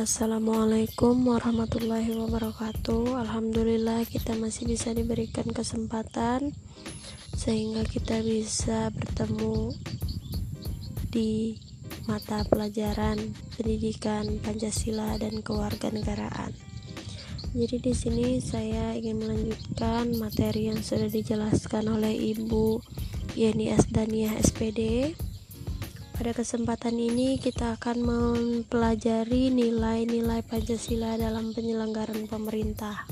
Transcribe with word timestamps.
Assalamualaikum 0.00 1.28
warahmatullahi 1.28 2.16
wabarakatuh. 2.16 3.20
Alhamdulillah, 3.20 4.08
kita 4.08 4.32
masih 4.32 4.64
bisa 4.64 4.96
diberikan 4.96 5.44
kesempatan 5.52 6.56
sehingga 7.36 7.84
kita 7.84 8.24
bisa 8.24 8.88
bertemu 8.96 9.76
di 11.12 11.60
mata 12.08 12.40
pelajaran 12.48 13.20
pendidikan 13.60 14.40
Pancasila 14.40 15.20
dan 15.20 15.44
kewarganegaraan. 15.44 16.56
Jadi 17.52 17.76
di 17.84 17.92
sini 17.92 18.40
saya 18.40 18.96
ingin 18.96 19.20
melanjutkan 19.20 20.16
materi 20.16 20.72
yang 20.72 20.80
sudah 20.80 21.12
dijelaskan 21.12 21.92
oleh 21.92 22.16
Ibu 22.16 22.80
Yeni 23.36 23.68
Asdaniah 23.76 24.32
SPD 24.40 25.12
pada 26.20 26.36
kesempatan 26.36 27.00
ini 27.00 27.40
kita 27.40 27.80
akan 27.80 28.04
mempelajari 28.04 29.48
nilai-nilai 29.48 30.44
Pancasila 30.44 31.16
dalam 31.16 31.56
penyelenggaraan 31.56 32.28
pemerintah. 32.28 33.08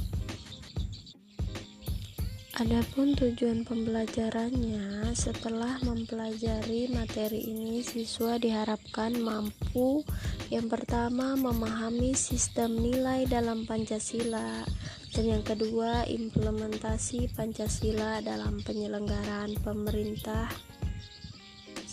Adapun 2.60 3.16
tujuan 3.16 3.64
pembelajarannya, 3.64 5.08
setelah 5.16 5.80
mempelajari 5.88 6.92
materi 6.92 7.48
ini, 7.48 7.80
siswa 7.80 8.36
diharapkan 8.36 9.16
mampu 9.16 10.04
yang 10.52 10.68
pertama 10.68 11.32
memahami 11.32 12.12
sistem 12.12 12.76
nilai 12.76 13.24
dalam 13.24 13.64
Pancasila 13.64 14.68
dan 15.16 15.24
yang 15.24 15.40
kedua 15.48 16.04
implementasi 16.04 17.32
Pancasila 17.32 18.20
dalam 18.20 18.60
penyelenggaraan 18.60 19.56
pemerintah 19.64 20.52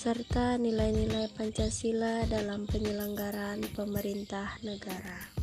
serta 0.05 0.61
nilai-nilai 0.61 1.33
Pancasila 1.33 2.29
dalam 2.29 2.69
penyelenggaraan 2.69 3.65
pemerintah 3.73 4.53
negara. 4.61 5.33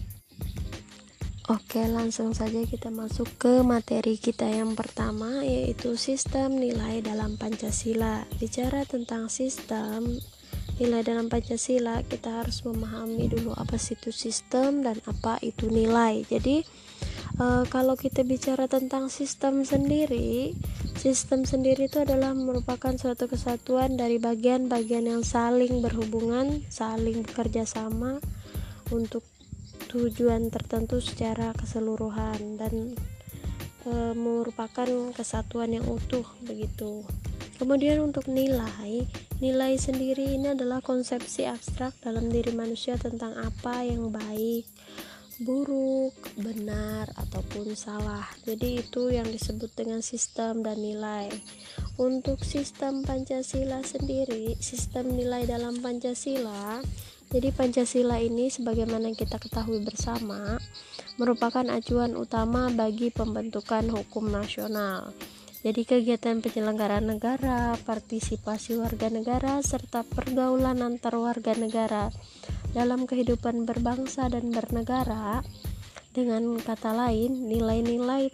Oke, 1.51 1.83
langsung 1.91 2.31
saja 2.31 2.63
kita 2.63 2.95
masuk 2.95 3.27
ke 3.43 3.67
materi 3.67 4.15
kita 4.23 4.47
yang 4.47 4.79
pertama 4.79 5.43
yaitu 5.43 5.99
sistem 5.99 6.63
nilai 6.63 7.03
dalam 7.03 7.35
Pancasila. 7.35 8.23
Bicara 8.39 8.87
tentang 8.87 9.27
sistem 9.27 10.23
nilai 10.79 11.03
dalam 11.03 11.27
Pancasila, 11.27 12.07
kita 12.07 12.47
harus 12.47 12.63
memahami 12.63 13.35
dulu 13.35 13.59
apa 13.59 13.75
itu 13.75 14.15
sistem 14.15 14.87
dan 14.87 15.03
apa 15.11 15.43
itu 15.43 15.67
nilai. 15.75 16.23
Jadi, 16.31 16.63
e, 17.37 17.47
kalau 17.69 17.95
kita 17.95 18.25
bicara 18.27 18.67
tentang 18.67 19.09
sistem 19.09 19.63
sendiri, 19.63 20.57
Sistem 21.03 21.43
sendiri 21.43 21.91
itu 21.91 21.99
adalah 21.99 22.31
merupakan 22.31 22.95
suatu 22.95 23.27
kesatuan 23.27 23.99
dari 23.99 24.23
bagian-bagian 24.23 25.11
yang 25.11 25.27
saling 25.27 25.83
berhubungan, 25.83 26.63
saling 26.71 27.27
bekerja 27.27 27.67
sama 27.67 28.23
untuk 28.95 29.27
tujuan 29.91 30.53
tertentu 30.55 31.03
secara 31.03 31.57
keseluruhan 31.59 32.55
dan 32.55 32.95
e, 33.83 34.15
merupakan 34.15 34.87
kesatuan 35.11 35.75
yang 35.75 35.91
utuh 35.91 36.23
begitu. 36.47 37.03
Kemudian 37.59 37.99
untuk 37.99 38.31
nilai, 38.31 39.03
nilai 39.43 39.75
sendiri 39.75 40.39
ini 40.39 40.55
adalah 40.55 40.79
konsepsi 40.87 41.51
abstrak 41.51 41.99
dalam 41.99 42.31
diri 42.31 42.55
manusia 42.55 42.95
tentang 42.95 43.35
apa 43.43 43.83
yang 43.83 44.15
baik, 44.15 44.71
buruk, 45.43 46.15
benar, 46.39 47.11
ataupun 47.19 47.75
salah. 47.75 48.25
Jadi, 48.47 48.81
itu 48.81 49.11
yang 49.11 49.27
disebut 49.27 49.75
dengan 49.75 50.01
sistem 50.01 50.63
dan 50.63 50.79
nilai. 50.79 51.29
Untuk 51.99 52.47
sistem 52.47 53.03
Pancasila 53.03 53.83
sendiri, 53.83 54.57
sistem 54.63 55.13
nilai 55.13 55.45
dalam 55.45 55.83
Pancasila, 55.83 56.81
jadi 57.33 57.49
Pancasila 57.49 58.21
ini 58.21 58.53
sebagaimana 58.53 59.09
kita 59.17 59.41
ketahui 59.41 59.81
bersama 59.81 60.61
merupakan 61.17 61.65
acuan 61.73 62.13
utama 62.13 62.69
bagi 62.69 63.09
pembentukan 63.09 63.89
hukum 63.89 64.29
nasional. 64.29 65.17
Jadi 65.63 65.87
kegiatan 65.87 66.43
penyelenggaraan 66.43 67.07
negara, 67.09 67.79
partisipasi 67.89 68.77
warga 68.77 69.09
negara, 69.09 69.63
serta 69.65 70.05
pergaulan 70.05 70.85
antar 70.85 71.17
warga 71.17 71.55
negara 71.55 72.13
dalam 72.73 73.05
kehidupan 73.05 73.69
berbangsa 73.69 74.29
dan 74.29 74.53
bernegara. 74.53 75.45
Dengan 76.13 76.61
kata 76.61 76.93
lain, 76.93 77.49
nilai-nilai 77.49 78.29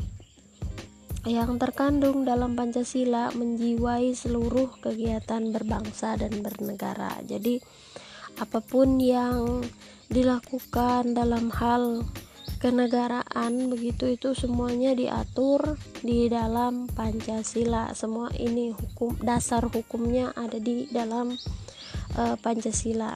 yang 1.27 1.59
terkandung 1.63 2.27
dalam 2.27 2.59
Pancasila 2.59 3.31
menjiwai 3.35 4.15
seluruh 4.15 4.79
kegiatan 4.83 5.55
berbangsa 5.55 6.19
dan 6.19 6.43
bernegara. 6.43 7.23
Jadi, 7.23 7.63
apa 8.39 8.59
pun 8.63 8.99
yang 8.99 9.63
dilakukan 10.09 11.13
dalam 11.13 11.51
hal 11.53 12.07
kenegaraan 12.59 13.71
begitu 13.71 14.19
itu 14.19 14.35
semuanya 14.35 14.97
diatur 14.97 15.79
di 16.03 16.27
dalam 16.27 16.91
Pancasila 16.91 17.95
semua 17.95 18.35
ini 18.35 18.75
hukum 18.75 19.15
dasar 19.23 19.63
hukumnya 19.71 20.35
ada 20.35 20.59
di 20.59 20.91
dalam 20.91 21.39
uh, 22.19 22.37
Pancasila 22.43 23.15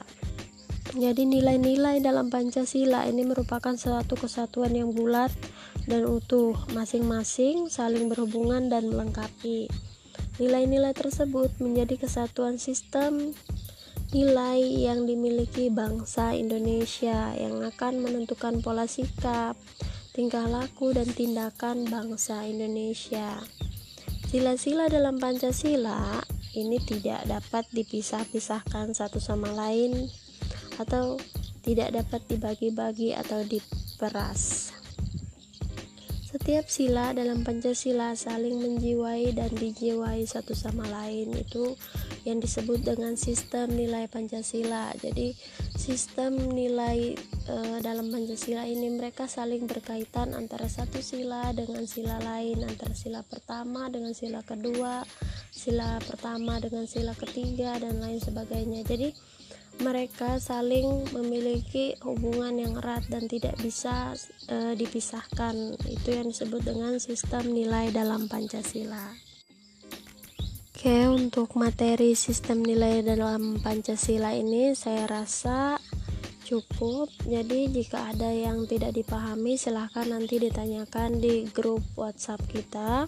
jadi 0.91 1.23
nilai-nilai 1.23 2.03
dalam 2.03 2.27
Pancasila 2.27 3.07
ini 3.07 3.23
merupakan 3.23 3.71
suatu 3.79 4.19
kesatuan 4.19 4.75
yang 4.75 4.91
bulat 4.91 5.31
dan 5.87 6.03
utuh 6.03 6.51
masing-masing 6.75 7.71
saling 7.71 8.11
berhubungan 8.11 8.67
dan 8.67 8.91
melengkapi 8.91 9.71
nilai-nilai 10.43 10.91
tersebut 10.91 11.55
menjadi 11.63 11.95
kesatuan 12.03 12.59
sistem 12.59 13.31
nilai 14.13 14.61
yang 14.61 15.09
dimiliki 15.09 15.73
bangsa 15.73 16.37
Indonesia 16.37 17.33
yang 17.33 17.65
akan 17.65 18.05
menentukan 18.05 18.61
pola 18.61 18.85
sikap, 18.85 19.57
tingkah 20.13 20.45
laku, 20.45 20.93
dan 20.93 21.09
tindakan 21.09 21.89
bangsa 21.89 22.45
Indonesia. 22.45 23.41
Sila-sila 24.29 24.85
dalam 24.85 25.17
Pancasila 25.17 26.21
ini 26.53 26.77
tidak 26.77 27.25
dapat 27.25 27.65
dipisah-pisahkan 27.73 28.93
satu 28.93 29.17
sama 29.17 29.49
lain 29.49 30.13
atau 30.77 31.17
tidak 31.63 31.95
dapat 31.95 32.21
dibagi-bagi 32.27 33.15
atau 33.15 33.41
diperas. 33.45 34.73
Setiap 36.33 36.65
sila 36.65 37.13
dalam 37.13 37.45
Pancasila 37.45 38.17
saling 38.17 38.57
menjiwai 38.57 39.37
dan 39.37 39.53
dijiwai 39.53 40.25
satu 40.25 40.57
sama 40.57 40.81
lain 40.89 41.29
itu 41.29 41.77
yang 42.25 42.41
disebut 42.41 42.81
dengan 42.81 43.13
sistem 43.13 43.69
nilai 43.69 44.09
Pancasila. 44.09 44.97
Jadi 44.97 45.37
sistem 45.77 46.33
nilai 46.41 47.13
e, 47.21 47.55
dalam 47.85 48.09
Pancasila 48.09 48.65
ini 48.65 48.89
mereka 48.89 49.29
saling 49.29 49.69
berkaitan 49.69 50.33
antara 50.33 50.65
satu 50.65 51.05
sila 51.05 51.53
dengan 51.53 51.85
sila 51.85 52.17
lain, 52.17 52.65
antara 52.65 52.97
sila 52.97 53.21
pertama 53.21 53.93
dengan 53.93 54.17
sila 54.17 54.41
kedua, 54.41 55.05
sila 55.53 56.01
pertama 56.01 56.57
dengan 56.57 56.89
sila 56.89 57.13
ketiga 57.13 57.77
dan 57.77 58.01
lain 58.01 58.17
sebagainya. 58.17 58.81
Jadi 58.81 59.13
mereka 59.81 60.37
saling 60.37 61.09
memiliki 61.15 61.97
hubungan 62.05 62.53
yang 62.59 62.73
erat 62.77 63.07
dan 63.09 63.25
tidak 63.25 63.57
bisa 63.57 64.13
e, 64.45 64.77
dipisahkan. 64.77 65.79
Itu 65.89 66.13
yang 66.13 66.29
disebut 66.29 66.61
dengan 66.61 67.01
sistem 67.01 67.49
nilai 67.55 67.89
dalam 67.89 68.29
Pancasila. 68.29 69.15
Oke, 70.73 71.07
untuk 71.07 71.55
materi 71.55 72.11
sistem 72.13 72.59
nilai 72.59 73.01
dalam 73.01 73.57
Pancasila 73.63 74.35
ini 74.35 74.75
saya 74.75 75.07
rasa 75.07 75.79
cukup. 76.43 77.07
Jadi 77.23 77.71
jika 77.71 78.11
ada 78.11 78.29
yang 78.29 78.67
tidak 78.67 78.91
dipahami 78.93 79.55
silahkan 79.55 80.05
nanti 80.05 80.43
ditanyakan 80.43 81.23
di 81.23 81.47
grup 81.49 81.81
WhatsApp 81.95 82.43
kita 82.51 83.07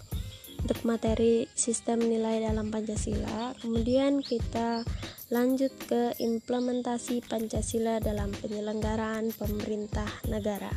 untuk 0.66 0.82
materi 0.82 1.46
sistem 1.54 2.02
nilai 2.02 2.42
dalam 2.42 2.74
Pancasila. 2.74 3.54
Kemudian 3.62 4.18
kita 4.18 4.82
lanjut 5.30 5.70
ke 5.86 6.10
implementasi 6.18 7.22
Pancasila 7.22 8.02
dalam 8.02 8.34
penyelenggaraan 8.34 9.30
pemerintah 9.30 10.10
negara. 10.26 10.74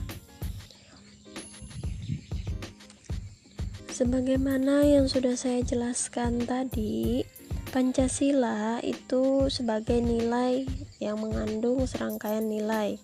Sebagaimana 3.89 4.85
yang 4.85 5.09
sudah 5.09 5.33
saya 5.33 5.65
jelaskan 5.65 6.45
tadi, 6.45 7.25
Pancasila 7.73 8.85
itu 8.85 9.49
sebagai 9.49 9.97
nilai 10.05 10.69
yang 11.01 11.17
mengandung 11.17 11.89
serangkaian 11.89 12.45
nilai, 12.45 13.01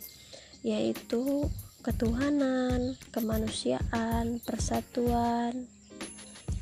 yaitu 0.61 1.49
ketuhanan, 1.81 2.93
kemanusiaan, 3.09 4.37
persatuan, 4.45 5.65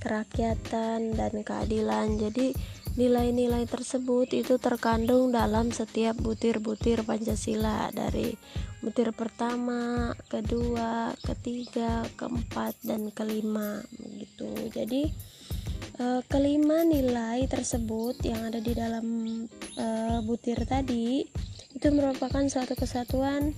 kerakyatan, 0.03 1.15
dan 1.15 1.33
keadilan. 1.47 2.19
Jadi, 2.19 2.51
nilai-nilai 2.93 3.65
tersebut 3.65 4.29
itu 4.37 4.61
terkandung 4.61 5.33
dalam 5.33 5.73
setiap 5.73 6.13
butir-butir 6.21 7.01
Pancasila 7.01 7.89
dari 7.89 8.37
butir 8.85 9.15
pertama, 9.15 10.13
kedua, 10.29 11.15
ketiga, 11.25 12.05
keempat, 12.13 12.77
dan 12.85 13.09
kelima 13.09 13.81
begitu. 13.97 14.51
Jadi 14.69 15.09
e, 15.97 16.05
kelima 16.29 16.85
nilai 16.85 17.49
tersebut 17.49 18.21
yang 18.21 18.53
ada 18.53 18.61
di 18.61 18.73
dalam 18.77 19.05
e, 19.73 19.87
butir 20.27 20.61
tadi 20.69 21.25
itu 21.73 21.87
merupakan 21.89 22.45
suatu 22.45 22.77
kesatuan 22.77 23.57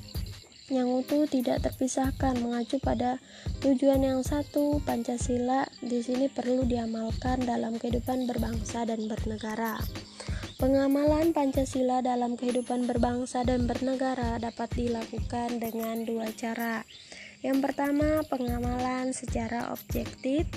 yang 0.65 0.89
utuh 0.89 1.29
tidak 1.29 1.61
terpisahkan 1.61 2.41
mengacu 2.41 2.81
pada 2.81 3.21
tujuan 3.61 4.01
yang 4.01 4.21
satu 4.25 4.81
Pancasila 4.81 5.69
di 5.77 6.01
sini 6.01 6.25
perlu 6.25 6.65
diamalkan 6.65 7.45
dalam 7.45 7.77
kehidupan 7.77 8.25
berbangsa 8.25 8.81
dan 8.89 9.05
bernegara. 9.05 9.77
Pengamalan 10.55 11.35
Pancasila 11.35 12.01
dalam 12.01 12.33
kehidupan 12.39 12.89
berbangsa 12.89 13.45
dan 13.45 13.69
bernegara 13.69 14.41
dapat 14.41 14.71
dilakukan 14.73 15.61
dengan 15.61 16.01
dua 16.07 16.31
cara. 16.33 16.81
Yang 17.45 17.57
pertama, 17.61 18.25
pengamalan 18.25 19.13
secara 19.13 19.69
objektif. 19.69 20.49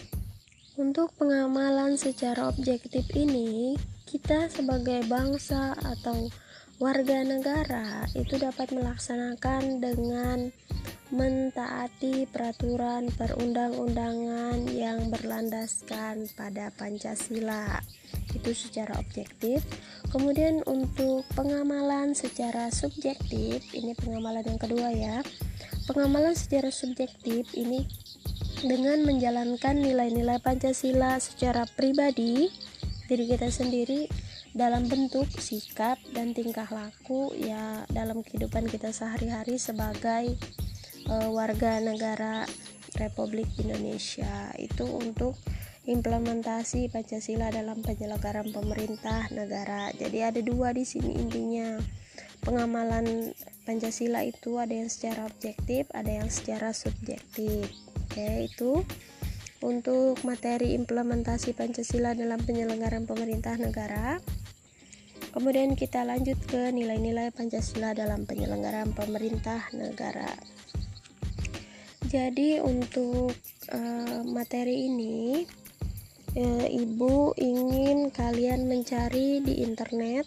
Untuk 0.79 1.13
pengamalan 1.19 1.99
secara 1.99 2.49
objektif 2.49 3.05
ini, 3.13 3.75
kita 4.07 4.49
sebagai 4.49 5.05
bangsa 5.11 5.75
atau 5.75 6.31
warga 6.79 7.27
negara 7.27 8.07
itu 8.15 8.39
dapat 8.39 8.71
melaksanakan 8.71 9.83
dengan 9.83 10.55
mentaati 11.11 12.31
peraturan 12.31 13.11
perundang-undangan 13.19 14.63
yang 14.71 15.11
berlandaskan 15.11 16.31
pada 16.39 16.71
Pancasila. 16.79 17.83
Itu 18.31 18.55
secara 18.55 18.95
objektif. 19.03 19.67
Kemudian 20.15 20.63
untuk 20.71 21.27
pengamalan 21.35 22.15
secara 22.15 22.71
subjektif 22.71 23.65
ini 23.75 23.99
pengamalan 23.99 24.47
yang 24.47 24.61
kedua 24.61 24.89
ya. 24.95 25.19
Pengamalan 25.91 26.39
secara 26.39 26.71
subjektif 26.71 27.51
ini 27.59 27.89
dengan 28.63 29.03
menjalankan 29.03 29.83
nilai-nilai 29.83 30.39
Pancasila 30.39 31.19
secara 31.19 31.67
pribadi 31.75 32.53
diri 33.09 33.25
kita 33.25 33.49
sendiri 33.49 34.28
dalam 34.59 34.91
bentuk 34.91 35.31
sikap 35.39 36.03
dan 36.11 36.35
tingkah 36.35 36.67
laku 36.67 37.31
ya 37.39 37.87
dalam 37.95 38.27
kehidupan 38.27 38.67
kita 38.67 38.91
sehari-hari 38.91 39.55
sebagai 39.55 40.35
uh, 41.07 41.31
warga 41.31 41.79
negara 41.79 42.43
Republik 42.99 43.47
Indonesia 43.63 44.51
itu 44.59 44.83
untuk 44.83 45.39
implementasi 45.87 46.91
Pancasila 46.91 47.55
dalam 47.55 47.87
penyelenggaraan 47.87 48.51
pemerintah 48.51 49.31
negara. 49.31 49.95
Jadi 49.95 50.19
ada 50.27 50.41
dua 50.43 50.75
di 50.75 50.83
sini 50.83 51.15
intinya. 51.15 51.79
Pengamalan 52.43 53.35
Pancasila 53.63 54.27
itu 54.27 54.59
ada 54.59 54.75
yang 54.75 54.91
secara 54.91 55.31
objektif, 55.31 55.87
ada 55.95 56.11
yang 56.11 56.29
secara 56.35 56.75
subjektif. 56.75 57.71
Oke, 57.95 58.51
itu 58.51 58.83
untuk 59.63 60.23
materi 60.23 60.75
implementasi 60.75 61.55
Pancasila 61.55 62.15
dalam 62.15 62.43
penyelenggaraan 62.43 63.07
pemerintah 63.07 63.55
negara. 63.59 64.19
Kemudian 65.29 65.77
kita 65.77 66.03
lanjut 66.09 66.41
ke 66.49 66.73
nilai-nilai 66.73 67.29
Pancasila 67.31 67.93
dalam 67.93 68.25
penyelenggaraan 68.25 68.97
pemerintah 68.97 69.69
negara. 69.77 70.33
Jadi 72.09 72.57
untuk 72.65 73.37
uh, 73.69 74.21
materi 74.25 74.89
ini 74.89 75.45
uh, 76.41 76.65
Ibu 76.65 77.37
ingin 77.37 78.09
kalian 78.09 78.65
mencari 78.65 79.45
di 79.45 79.61
internet 79.61 80.25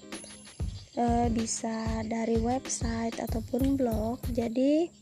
uh, 1.02 1.26
bisa 1.34 2.06
dari 2.06 2.38
website 2.38 3.18
ataupun 3.18 3.82
blog. 3.82 4.22
Jadi 4.30 4.94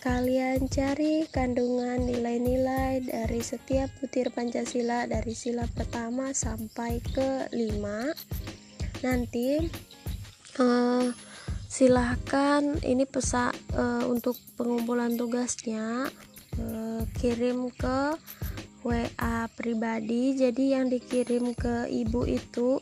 kalian 0.00 0.64
cari 0.72 1.28
kandungan 1.28 2.08
nilai-nilai 2.08 3.04
dari 3.04 3.40
setiap 3.44 3.92
butir 4.00 4.32
Pancasila 4.32 5.04
dari 5.04 5.36
sila 5.36 5.68
pertama 5.68 6.32
sampai 6.32 7.04
ke 7.04 7.52
5 7.52 8.53
nanti 9.04 9.60
uh, 10.56 11.12
silahkan 11.68 12.64
ini 12.80 13.04
pesa 13.04 13.52
uh, 13.76 14.08
untuk 14.08 14.40
pengumpulan 14.56 15.12
tugasnya 15.20 16.08
uh, 16.56 17.02
kirim 17.20 17.68
ke 17.68 18.16
WA 18.80 19.48
pribadi. 19.52 20.32
Jadi 20.40 20.72
yang 20.72 20.88
dikirim 20.88 21.52
ke 21.52 21.92
ibu 21.92 22.24
itu 22.24 22.80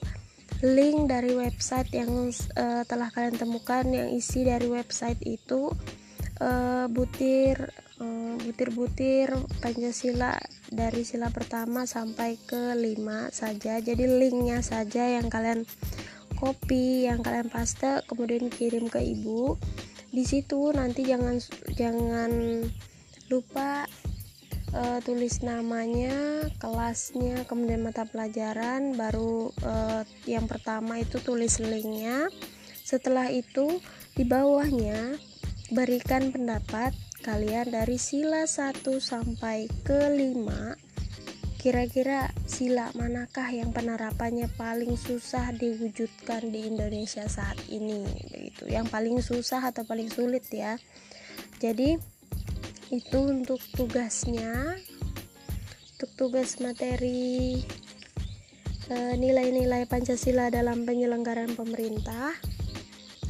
link 0.62 1.10
dari 1.10 1.34
website 1.34 1.90
yang 1.90 2.30
uh, 2.30 2.86
telah 2.86 3.10
kalian 3.10 3.34
temukan 3.34 3.82
yang 3.90 4.14
isi 4.14 4.46
dari 4.46 4.70
website 4.70 5.18
itu 5.26 5.74
uh, 6.38 6.86
butir 6.86 7.74
butir-butir 8.42 9.30
Pancasila 9.62 10.34
dari 10.66 11.06
sila 11.06 11.30
pertama 11.30 11.86
sampai 11.86 12.34
ke 12.34 12.74
lima 12.74 13.30
saja. 13.30 13.78
Jadi 13.78 14.04
linknya 14.10 14.58
saja 14.58 15.06
yang 15.06 15.30
kalian 15.30 15.62
copy 16.42 17.06
yang 17.06 17.22
kalian 17.22 17.46
paste 17.46 18.02
kemudian 18.10 18.50
kirim 18.50 18.90
ke 18.90 18.98
ibu. 18.98 19.54
Di 20.10 20.26
situ 20.26 20.74
nanti 20.74 21.06
jangan 21.06 21.38
jangan 21.78 22.66
lupa 23.30 23.86
uh, 24.74 24.98
tulis 25.06 25.38
namanya 25.46 26.50
kelasnya 26.58 27.46
kemudian 27.46 27.86
mata 27.86 28.02
pelajaran 28.02 28.98
baru 28.98 29.54
uh, 29.62 30.02
yang 30.26 30.50
pertama 30.50 30.98
itu 30.98 31.22
tulis 31.22 31.62
linknya. 31.62 32.26
Setelah 32.82 33.30
itu 33.30 33.78
di 34.18 34.26
bawahnya 34.26 35.14
berikan 35.70 36.34
pendapat 36.34 36.92
kalian 37.22 37.70
dari 37.70 37.96
sila 38.02 38.50
1 38.50 38.82
sampai 38.98 39.70
ke 39.86 40.10
5 40.10 40.81
Kira-kira 41.62 42.26
sila 42.42 42.90
manakah 42.98 43.46
yang 43.54 43.70
penerapannya 43.70 44.50
paling 44.58 44.98
susah 44.98 45.54
diwujudkan 45.54 46.50
di 46.50 46.66
Indonesia 46.66 47.22
saat 47.30 47.54
ini? 47.70 48.02
Begitu. 48.34 48.66
Yang 48.66 48.86
paling 48.90 49.22
susah 49.22 49.70
atau 49.70 49.86
paling 49.86 50.10
sulit 50.10 50.42
ya. 50.50 50.74
Jadi 51.62 51.94
itu 52.90 53.18
untuk 53.22 53.62
tugasnya. 53.78 54.74
Untuk 55.94 56.10
tugas 56.18 56.58
materi 56.58 57.62
eh, 58.90 59.14
nilai-nilai 59.14 59.86
Pancasila 59.86 60.50
dalam 60.50 60.82
penyelenggaraan 60.82 61.54
pemerintah. 61.54 62.34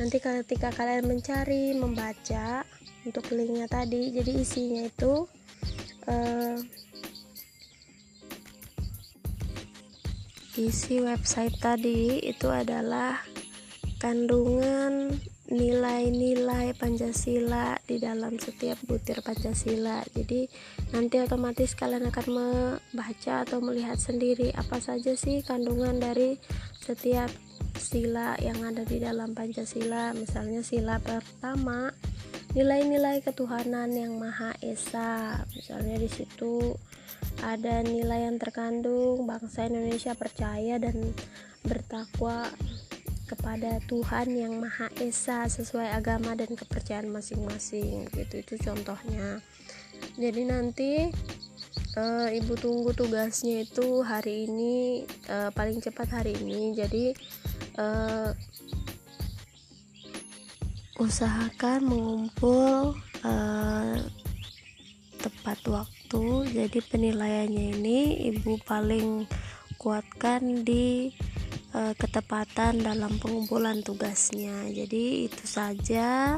Nanti 0.00 0.24
ketika 0.24 0.72
kalian 0.72 1.04
mencari, 1.04 1.76
membaca 1.76 2.64
untuk 3.04 3.28
linknya 3.28 3.68
tadi, 3.68 4.08
jadi 4.08 4.32
isinya 4.40 4.88
itu 4.88 5.28
uh, 6.08 6.56
isi 10.62 11.02
website 11.02 11.58
tadi 11.58 12.22
itu 12.22 12.46
adalah 12.46 13.18
kandungan 13.98 15.10
nilai-nilai 15.50 16.72
Pancasila 16.78 17.76
di 17.82 17.98
dalam 17.98 18.38
setiap 18.38 18.78
butir 18.86 19.20
Pancasila. 19.26 20.00
Jadi 20.14 20.46
nanti 20.94 21.18
otomatis 21.18 21.74
kalian 21.74 22.08
akan 22.08 22.26
membaca 22.30 23.42
atau 23.42 23.58
melihat 23.58 23.98
sendiri 23.98 24.54
apa 24.54 24.78
saja 24.78 25.12
sih 25.18 25.42
kandungan 25.42 25.98
dari 25.98 26.38
setiap 26.78 27.28
sila 27.76 28.38
yang 28.38 28.62
ada 28.62 28.86
di 28.86 29.02
dalam 29.02 29.34
Pancasila. 29.34 30.14
Misalnya 30.14 30.62
sila 30.62 31.02
pertama 31.02 31.90
nilai-nilai 32.54 33.20
ketuhanan 33.20 33.92
yang 33.92 34.16
Maha 34.16 34.54
Esa. 34.62 35.42
Misalnya 35.52 35.98
di 35.98 36.08
situ 36.08 36.72
ada 37.40 37.80
nilai 37.80 38.28
yang 38.28 38.36
terkandung 38.36 39.24
bangsa 39.24 39.64
Indonesia 39.64 40.12
percaya 40.12 40.76
dan 40.76 41.16
bertakwa 41.64 42.52
kepada 43.32 43.80
Tuhan 43.88 44.28
yang 44.36 44.60
Maha 44.60 44.92
Esa 45.00 45.48
sesuai 45.48 45.88
agama 45.96 46.36
dan 46.36 46.52
kepercayaan 46.52 47.08
masing-masing 47.08 48.12
gitu. 48.12 48.44
Itu 48.44 48.60
contohnya. 48.60 49.40
Jadi 50.20 50.42
nanti 50.44 51.08
e, 51.96 52.04
ibu 52.36 52.52
tunggu 52.60 52.92
tugasnya 52.92 53.64
itu 53.64 54.04
hari 54.04 54.44
ini 54.44 55.08
e, 55.08 55.36
paling 55.56 55.80
cepat 55.80 56.12
hari 56.12 56.36
ini. 56.36 56.76
Jadi 56.76 57.16
e, 57.80 57.86
usahakan 61.00 61.88
mengumpul 61.88 62.92
e, 63.24 63.32
tepat 65.24 65.58
waktu 65.72 66.01
itu 66.12 66.44
jadi 66.44 66.78
penilaiannya 66.92 67.72
ini 67.72 68.28
ibu 68.28 68.60
paling 68.68 69.24
kuatkan 69.80 70.60
di 70.60 71.08
e, 71.72 71.80
ketepatan 71.96 72.84
dalam 72.84 73.16
pengumpulan 73.16 73.80
tugasnya 73.80 74.68
jadi 74.68 75.24
itu 75.24 75.40
saja 75.48 76.36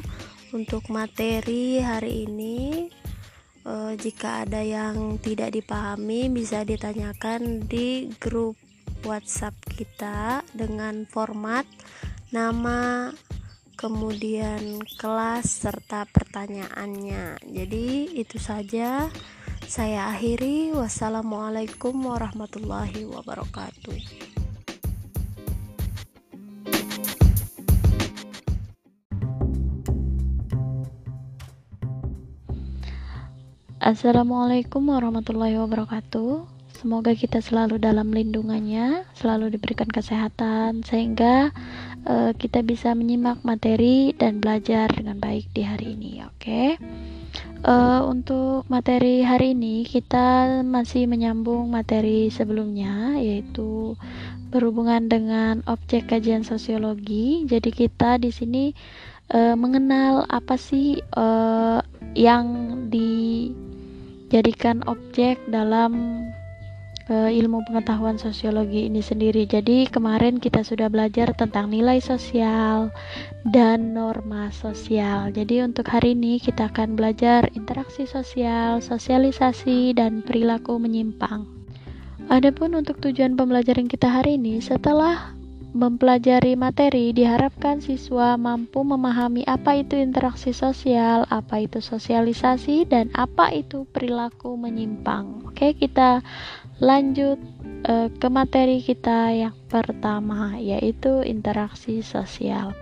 untuk 0.55 0.87
materi 0.95 1.83
hari 1.83 2.23
ini 2.23 2.87
e, 3.67 3.99
jika 3.99 4.47
ada 4.47 4.63
yang 4.63 5.19
tidak 5.19 5.51
dipahami 5.51 6.31
bisa 6.31 6.63
ditanyakan 6.63 7.67
di 7.67 8.15
grup 8.23 8.55
WhatsApp 9.03 9.59
kita 9.75 10.47
dengan 10.55 11.03
format 11.11 11.67
nama 12.31 13.11
kemudian 13.75 14.81
kelas 14.97 15.67
serta 15.67 16.07
pertanyaannya. 16.09 17.43
Jadi, 17.43 18.17
itu 18.17 18.39
saja. 18.39 19.11
Saya 19.65 20.13
akhiri, 20.13 20.77
wassalamualaikum 20.77 21.97
warahmatullahi 22.05 23.09
wabarakatuh. 23.09 23.97
Assalamualaikum 33.81 34.85
warahmatullahi 34.85 35.57
wabarakatuh. 35.57 36.45
Semoga 36.77 37.17
kita 37.17 37.41
selalu 37.41 37.81
dalam 37.81 38.13
lindungannya, 38.13 39.09
selalu 39.17 39.57
diberikan 39.57 39.89
kesehatan 39.89 40.85
sehingga 40.85 41.57
uh, 42.05 42.37
kita 42.37 42.61
bisa 42.61 42.93
menyimak 42.93 43.41
materi 43.41 44.13
dan 44.13 44.45
belajar 44.45 44.93
dengan 44.93 45.17
baik 45.17 45.49
di 45.57 45.65
hari 45.65 45.97
ini. 45.97 46.21
Oke. 46.29 46.77
Okay? 46.77 47.14
Uh, 47.65 48.05
untuk 48.13 48.69
materi 48.69 49.25
hari 49.25 49.57
ini 49.57 49.89
kita 49.89 50.61
masih 50.69 51.09
menyambung 51.09 51.73
materi 51.73 52.29
sebelumnya 52.29 53.17
yaitu 53.17 53.97
berhubungan 54.53 55.09
dengan 55.09 55.65
objek 55.65 56.13
kajian 56.13 56.45
sosiologi. 56.45 57.49
Jadi 57.49 57.73
kita 57.73 58.21
di 58.21 58.29
sini 58.29 58.77
uh, 59.33 59.57
mengenal 59.57 60.29
apa 60.29 60.61
sih 60.61 61.01
uh, 61.17 61.81
yang 62.13 62.47
dijadikan 62.93 64.85
objek 64.85 65.41
dalam 65.49 66.21
uh, 67.11 67.31
ilmu 67.31 67.65
pengetahuan 67.69 68.17
sosiologi 68.17 68.89
ini 68.89 69.05
sendiri. 69.05 69.45
Jadi 69.45 69.89
kemarin 69.89 70.41
kita 70.41 70.65
sudah 70.65 70.89
belajar 70.89 71.33
tentang 71.37 71.69
nilai 71.73 72.01
sosial 72.01 72.93
dan 73.49 73.93
norma 73.93 74.49
sosial. 74.55 75.29
Jadi 75.33 75.65
untuk 75.65 75.89
hari 75.91 76.17
ini 76.17 76.41
kita 76.41 76.73
akan 76.73 76.97
belajar 76.97 77.49
interaksi 77.53 78.09
sosial, 78.09 78.81
sosialisasi 78.81 79.97
dan 79.97 80.25
perilaku 80.25 80.81
menyimpang. 80.81 81.45
Adapun 82.33 82.73
untuk 82.73 83.05
tujuan 83.05 83.37
pembelajaran 83.37 83.85
kita 83.85 84.09
hari 84.09 84.41
ini 84.41 84.57
setelah 84.65 85.37
mempelajari 85.75 86.55
materi, 86.55 87.11
diharapkan 87.11 87.83
siswa 87.83 88.39
mampu 88.39 88.87
memahami 88.87 89.43
apa 89.45 89.83
itu 89.83 89.99
interaksi 89.99 90.55
sosial, 90.55 91.27
apa 91.35 91.67
itu 91.67 91.83
sosialisasi, 91.83 92.87
dan 92.87 93.11
apa 93.13 93.51
itu 93.51 93.83
perilaku 93.91 94.55
menyimpang. 94.55 95.43
Oke, 95.51 95.75
kita 95.75 96.23
lanjut 96.83 97.39
uh, 97.87 98.11
ke 98.11 98.29
materi 98.31 98.83
kita 98.83 99.31
yang 99.35 99.57
pertama, 99.71 100.59
yaitu 100.59 101.23
interaksi 101.23 102.03
sosial. 102.03 102.75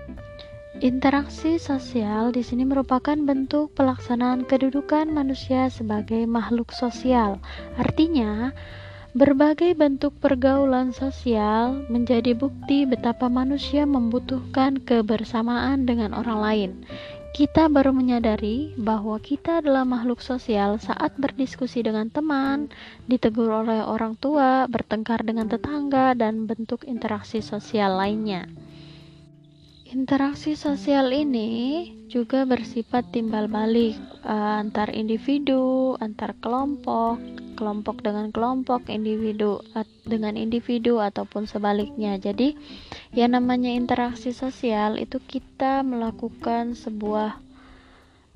Interaksi 0.82 1.62
sosial 1.62 2.34
di 2.34 2.42
sini 2.42 2.66
merupakan 2.66 3.14
bentuk 3.14 3.70
pelaksanaan 3.78 4.48
kedudukan 4.48 5.12
manusia 5.12 5.70
sebagai 5.70 6.26
makhluk 6.26 6.74
sosial. 6.74 7.38
Artinya, 7.78 8.50
Berbagai 9.12 9.76
bentuk 9.76 10.16
pergaulan 10.24 10.96
sosial 10.96 11.84
menjadi 11.92 12.32
bukti 12.32 12.88
betapa 12.88 13.28
manusia 13.28 13.84
membutuhkan 13.84 14.80
kebersamaan 14.80 15.84
dengan 15.84 16.16
orang 16.16 16.38
lain. 16.40 16.70
Kita 17.32 17.72
baru 17.72 17.96
menyadari 17.96 18.76
bahwa 18.76 19.16
kita 19.16 19.64
adalah 19.64 19.88
makhluk 19.88 20.20
sosial 20.20 20.76
saat 20.76 21.16
berdiskusi 21.16 21.80
dengan 21.80 22.12
teman, 22.12 22.68
ditegur 23.08 23.48
oleh 23.48 23.80
orang 23.80 24.20
tua, 24.20 24.68
bertengkar 24.68 25.24
dengan 25.24 25.48
tetangga, 25.48 26.12
dan 26.12 26.44
bentuk 26.44 26.84
interaksi 26.84 27.40
sosial 27.40 27.96
lainnya. 27.96 28.52
Interaksi 29.92 30.56
sosial 30.56 31.12
ini 31.12 31.84
juga 32.08 32.48
bersifat 32.48 33.12
timbal 33.12 33.44
balik 33.44 33.92
uh, 34.24 34.64
antar 34.64 34.88
individu, 34.88 36.00
antar 36.00 36.32
kelompok, 36.40 37.20
kelompok 37.60 38.00
dengan 38.00 38.32
kelompok, 38.32 38.88
individu 38.88 39.60
dengan 40.08 40.40
individu 40.40 40.96
ataupun 40.96 41.44
sebaliknya. 41.44 42.16
Jadi, 42.16 42.56
yang 43.12 43.36
namanya 43.36 43.68
interaksi 43.68 44.32
sosial 44.32 44.96
itu 44.96 45.20
kita 45.20 45.84
melakukan 45.84 46.72
sebuah 46.72 47.36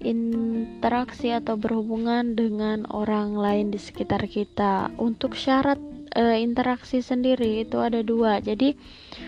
interaksi 0.05 1.33
atau 1.33 1.57
berhubungan 1.57 2.37
dengan 2.37 2.85
orang 2.93 3.33
lain 3.33 3.73
di 3.73 3.81
sekitar 3.81 4.29
kita. 4.29 4.93
Untuk 5.01 5.33
syarat 5.33 5.81
e, 6.17 6.41
interaksi 6.41 7.05
sendiri 7.05 7.69
itu 7.69 7.77
ada 7.77 8.01
dua. 8.01 8.41
Jadi, 8.41 8.73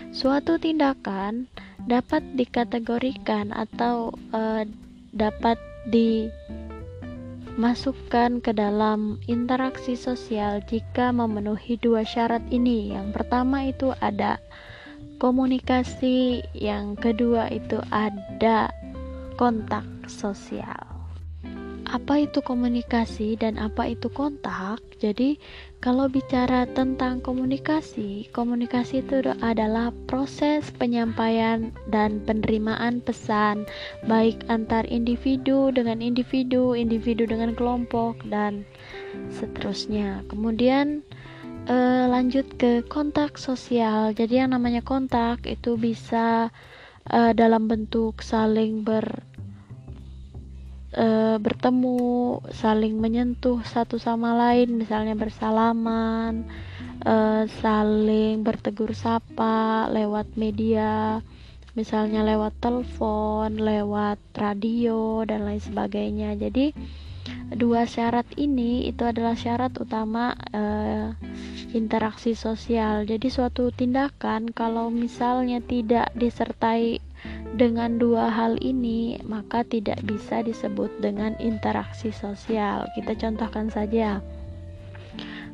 suatu 0.09 0.57
tindakan 0.57 1.45
dapat 1.85 2.25
dikategorikan 2.35 3.53
atau 3.55 4.11
uh, 4.35 4.65
dapat 5.15 5.57
dimasukkan 7.55 8.41
ke 8.43 8.51
dalam 8.51 9.21
interaksi 9.29 9.95
sosial 9.95 10.59
jika 10.67 11.13
memenuhi 11.13 11.77
dua 11.79 12.03
syarat 12.03 12.41
ini. 12.51 12.93
Yang 12.93 13.13
pertama 13.15 13.69
itu 13.69 13.93
ada 14.03 14.41
komunikasi, 15.21 16.43
yang 16.57 16.97
kedua 16.99 17.47
itu 17.53 17.79
ada 17.89 18.73
kontak 19.39 19.85
sosial 20.05 20.88
apa 21.89 22.21
itu 22.21 22.45
komunikasi 22.45 23.33
dan 23.33 23.57
apa 23.57 23.89
itu 23.89 24.13
kontak. 24.13 24.77
Jadi, 25.01 25.41
kalau 25.81 26.05
bicara 26.05 26.69
tentang 26.69 27.23
komunikasi, 27.23 28.29
komunikasi 28.29 29.01
itu 29.01 29.25
adalah 29.41 29.89
proses 30.05 30.69
penyampaian 30.75 31.73
dan 31.89 32.21
penerimaan 32.27 33.01
pesan 33.01 33.65
baik 34.05 34.37
antar 34.51 34.85
individu 34.85 35.73
dengan 35.73 36.03
individu, 36.03 36.77
individu 36.77 37.25
dengan 37.25 37.57
kelompok 37.57 38.21
dan 38.29 38.67
seterusnya. 39.33 40.21
Kemudian 40.29 41.01
eh, 41.65 42.05
lanjut 42.05 42.45
ke 42.59 42.85
kontak 42.85 43.41
sosial. 43.41 44.13
Jadi 44.13 44.45
yang 44.45 44.53
namanya 44.53 44.85
kontak 44.85 45.47
itu 45.49 45.73
bisa 45.79 46.53
eh, 47.09 47.31
dalam 47.33 47.65
bentuk 47.65 48.21
saling 48.21 48.85
ber 48.85 49.28
e, 50.93 51.37
bertemu, 51.37 52.39
saling 52.53 52.95
menyentuh 52.97 53.61
satu 53.65 54.01
sama 54.01 54.33
lain, 54.35 54.79
misalnya 54.79 55.13
bersalaman, 55.17 56.47
e, 57.03 57.15
saling 57.61 58.41
bertegur 58.41 58.93
sapa 58.97 59.89
lewat 59.91 60.33
media, 60.35 61.21
misalnya 61.77 62.25
lewat 62.25 62.57
telepon, 62.59 63.61
lewat 63.61 64.19
radio, 64.35 65.23
dan 65.25 65.45
lain 65.45 65.61
sebagainya. 65.61 66.35
Jadi, 66.35 66.73
dua 67.53 67.89
syarat 67.89 68.25
ini 68.37 68.85
itu 68.85 69.01
adalah 69.05 69.33
syarat 69.33 69.73
utama 69.81 70.37
e, 70.53 70.63
interaksi 71.73 72.37
sosial. 72.37 73.05
Jadi, 73.09 73.27
suatu 73.29 73.73
tindakan 73.73 74.53
kalau 74.53 74.93
misalnya 74.93 75.61
tidak 75.61 76.13
disertai 76.13 77.01
dengan 77.57 77.97
dua 77.97 78.29
hal 78.29 78.61
ini, 78.61 79.19
maka 79.25 79.65
tidak 79.65 79.99
bisa 80.05 80.45
disebut 80.45 80.89
dengan 81.01 81.33
interaksi 81.41 82.13
sosial. 82.13 82.87
Kita 82.93 83.17
contohkan 83.17 83.73
saja. 83.73 84.21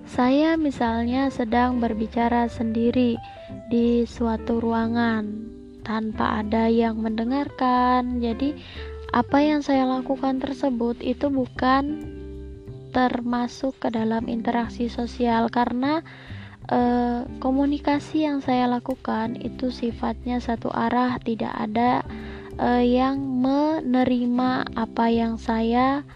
Saya 0.06 0.54
misalnya 0.54 1.34
sedang 1.34 1.82
berbicara 1.82 2.46
sendiri 2.46 3.18
di 3.74 4.06
suatu 4.06 4.62
ruangan 4.62 5.26
tanpa 5.82 6.46
ada 6.46 6.70
yang 6.70 7.02
mendengarkan. 7.02 8.22
Jadi, 8.22 8.54
apa 9.12 9.38
yang 9.44 9.62
saya 9.62 9.86
lakukan 9.86 10.42
tersebut 10.42 10.98
itu 11.04 11.30
bukan 11.30 12.16
termasuk 12.96 13.76
ke 13.84 13.92
dalam 13.92 14.32
interaksi 14.32 14.88
sosial 14.88 15.52
karena 15.52 16.00
eh, 16.72 17.28
komunikasi 17.44 18.24
yang 18.24 18.40
saya 18.40 18.72
lakukan 18.72 19.36
itu 19.44 19.68
sifatnya 19.68 20.40
satu 20.40 20.72
arah, 20.72 21.20
tidak 21.20 21.52
ada 21.52 22.02
eh, 22.56 22.84
yang 22.88 23.20
menerima 23.20 24.64
apa 24.80 25.06
yang 25.12 25.36
saya 25.36 26.08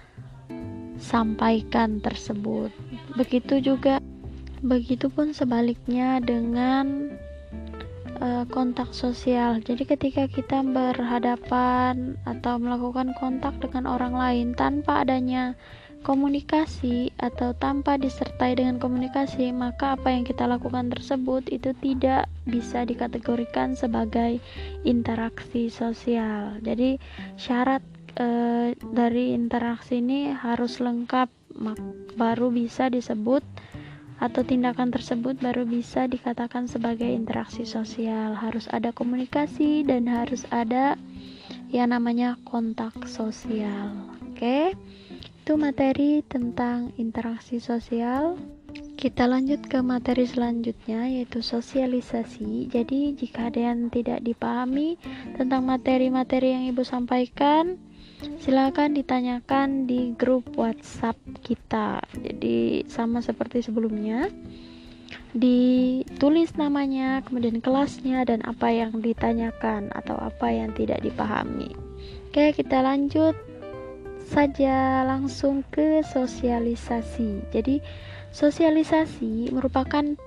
sampaikan 0.99 1.99
tersebut. 1.99 2.71
Begitu 3.19 3.59
juga, 3.59 3.99
begitupun 4.63 5.35
sebaliknya 5.35 6.19
dengan 6.23 7.18
uh, 8.21 8.45
kontak 8.51 8.91
sosial. 8.91 9.59
Jadi 9.63 9.83
ketika 9.87 10.27
kita 10.27 10.63
berhadapan 10.63 12.19
atau 12.27 12.59
melakukan 12.59 13.15
kontak 13.17 13.57
dengan 13.63 13.89
orang 13.89 14.13
lain 14.15 14.47
tanpa 14.55 15.03
adanya 15.03 15.55
komunikasi 15.99 17.11
atau 17.19 17.51
tanpa 17.59 17.99
disertai 17.99 18.55
dengan 18.55 18.79
komunikasi, 18.79 19.51
maka 19.51 19.99
apa 19.99 20.15
yang 20.15 20.23
kita 20.23 20.47
lakukan 20.47 20.87
tersebut 20.87 21.43
itu 21.51 21.75
tidak 21.83 22.31
bisa 22.47 22.87
dikategorikan 22.87 23.75
sebagai 23.75 24.39
interaksi 24.87 25.67
sosial. 25.67 26.55
Jadi 26.63 26.95
syarat 27.35 27.83
e, 28.15 28.27
dari 28.79 29.35
interaksi 29.35 29.99
ini 29.99 30.31
harus 30.31 30.79
lengkap 30.79 31.27
baru 32.15 32.47
bisa 32.47 32.87
disebut 32.87 33.43
atau 34.19 34.43
tindakan 34.43 34.91
tersebut 34.91 35.39
baru 35.39 35.63
bisa 35.63 36.05
dikatakan 36.05 36.67
sebagai 36.67 37.07
interaksi 37.07 37.63
sosial. 37.63 38.35
Harus 38.35 38.67
ada 38.71 38.91
komunikasi 38.91 39.87
dan 39.87 40.11
harus 40.11 40.43
ada 40.51 40.99
yang 41.71 41.95
namanya 41.95 42.35
kontak 42.43 42.93
sosial. 43.07 43.95
Oke. 44.29 44.75
Itu 45.49 45.57
materi 45.57 46.21
tentang 46.27 46.93
interaksi 47.01 47.57
sosial. 47.57 48.37
Kita 48.99 49.25
lanjut 49.25 49.65
ke 49.65 49.81
materi 49.81 50.27
selanjutnya 50.27 51.09
yaitu 51.09 51.41
sosialisasi. 51.41 52.69
Jadi, 52.69 53.17
jika 53.17 53.49
ada 53.49 53.71
yang 53.73 53.89
tidak 53.89 54.21
dipahami 54.21 54.99
tentang 55.39 55.65
materi-materi 55.65 56.53
yang 56.53 56.63
Ibu 56.69 56.85
sampaikan, 56.85 57.81
silakan 58.39 58.95
ditanyakan 58.95 59.87
di 59.87 60.15
grup 60.15 60.47
WhatsApp 60.55 61.15
kita. 61.43 62.03
Jadi 62.15 62.83
sama 62.87 63.23
seperti 63.23 63.63
sebelumnya 63.63 64.27
ditulis 65.33 66.53
namanya, 66.57 67.21
kemudian 67.21 67.61
kelasnya 67.61 68.25
dan 68.25 68.41
apa 68.45 68.69
yang 68.73 68.97
ditanyakan 68.97 69.93
atau 69.93 70.17
apa 70.17 70.49
yang 70.49 70.73
tidak 70.73 71.01
dipahami. 71.05 71.73
Oke, 72.29 72.53
kita 72.53 72.81
lanjut 72.81 73.37
saja 74.29 75.01
langsung 75.05 75.65
ke 75.73 76.01
sosialisasi. 76.05 77.49
Jadi, 77.49 77.81
sosialisasi 78.29 79.49
merupakan 79.49 80.17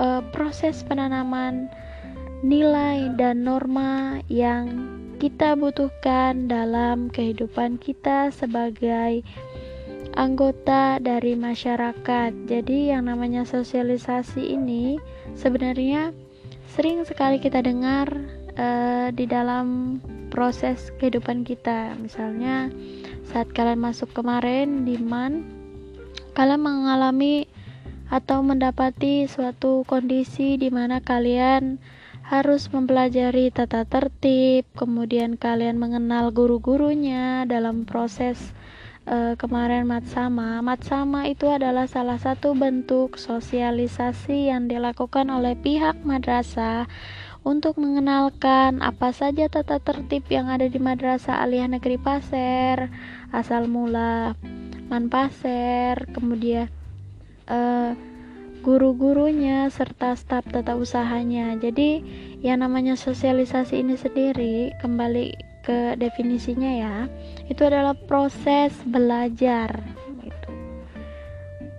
uh, 0.00 0.24
proses 0.32 0.80
penanaman 0.84 1.68
nilai 2.40 3.12
dan 3.20 3.44
norma 3.44 4.20
yang 4.32 4.68
kita 5.22 5.54
butuhkan 5.54 6.50
dalam 6.50 7.06
kehidupan 7.06 7.78
kita 7.78 8.34
sebagai 8.34 9.22
anggota 10.18 10.98
dari 10.98 11.38
masyarakat. 11.38 12.34
Jadi, 12.50 12.90
yang 12.90 13.06
namanya 13.06 13.46
sosialisasi 13.46 14.42
ini 14.42 14.98
sebenarnya 15.38 16.10
sering 16.74 17.06
sekali 17.06 17.38
kita 17.38 17.62
dengar 17.62 18.10
uh, 18.58 19.14
di 19.14 19.22
dalam 19.30 20.02
proses 20.34 20.90
kehidupan 20.98 21.46
kita. 21.46 21.94
Misalnya, 22.02 22.74
saat 23.30 23.46
kalian 23.54 23.78
masuk 23.78 24.10
kemarin 24.10 24.82
di 24.82 24.98
MAN, 24.98 25.46
kalian 26.34 26.66
mengalami 26.66 27.46
atau 28.10 28.42
mendapati 28.42 29.30
suatu 29.30 29.86
kondisi 29.86 30.58
di 30.58 30.66
mana 30.66 30.98
kalian 30.98 31.78
harus 32.32 32.72
mempelajari 32.72 33.52
tata 33.52 33.84
tertib, 33.84 34.64
kemudian 34.72 35.36
kalian 35.36 35.76
mengenal 35.76 36.32
guru-gurunya 36.32 37.44
dalam 37.44 37.84
proses 37.84 38.56
uh, 39.04 39.36
kemarin 39.36 39.84
matsama. 39.84 40.64
Matsama 40.64 41.28
itu 41.28 41.44
adalah 41.52 41.84
salah 41.84 42.16
satu 42.16 42.56
bentuk 42.56 43.20
sosialisasi 43.20 44.48
yang 44.48 44.64
dilakukan 44.64 45.28
oleh 45.28 45.60
pihak 45.60 46.00
madrasah 46.08 46.88
untuk 47.44 47.76
mengenalkan 47.76 48.80
apa 48.80 49.12
saja 49.12 49.52
tata 49.52 49.76
tertib 49.76 50.24
yang 50.32 50.48
ada 50.48 50.64
di 50.72 50.80
Madrasah 50.80 51.44
Aliyah 51.44 51.68
Negeri 51.68 52.00
Pasir, 52.00 52.88
asal 53.28 53.68
mula 53.68 54.40
Manpaser, 54.88 56.08
kemudian 56.16 56.72
uh, 57.52 57.92
guru-gurunya 58.62 59.66
serta 59.68 60.14
staf 60.14 60.46
tata 60.46 60.78
usahanya. 60.78 61.58
Jadi 61.58 62.00
yang 62.40 62.62
namanya 62.62 62.94
sosialisasi 62.94 63.82
ini 63.82 63.98
sendiri 63.98 64.70
kembali 64.78 65.34
ke 65.66 65.98
definisinya 65.98 66.70
ya, 66.70 66.96
itu 67.50 67.62
adalah 67.66 67.94
proses 68.06 68.74
belajar. 68.86 69.82
Gitu. 70.22 70.50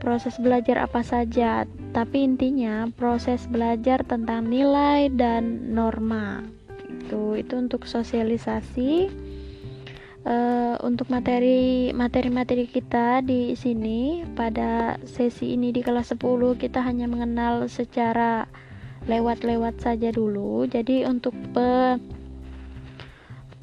Proses 0.03 0.35
belajar 0.39 0.83
apa 0.83 1.03
saja, 1.03 1.63
tapi 1.95 2.27
intinya 2.27 2.91
proses 2.99 3.47
belajar 3.47 4.03
tentang 4.03 4.51
nilai 4.51 5.07
dan 5.11 5.71
norma. 5.71 6.43
Itu 6.87 7.39
itu 7.39 7.59
untuk 7.59 7.87
sosialisasi 7.87 9.07
uh, 10.27 10.75
untuk 10.83 11.07
materi 11.11 11.91
materi-materi 11.95 12.67
kita 12.67 13.23
di 13.23 13.55
sini 13.55 14.23
pada 14.35 14.99
sesi 15.07 15.55
ini 15.55 15.71
di 15.71 15.83
kelas 15.83 16.15
10 16.15 16.59
kita 16.59 16.79
hanya 16.83 17.07
mengenal 17.07 17.67
secara 17.67 18.47
lewat-lewat 19.07 19.83
saja 19.83 20.09
dulu. 20.15 20.63
Jadi 20.67 21.03
untuk 21.03 21.35
pe 21.51 21.99